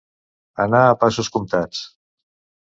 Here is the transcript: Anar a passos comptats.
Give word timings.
Anar 0.63 0.79
a 0.85 0.95
passos 1.03 1.29
comptats. 1.37 1.85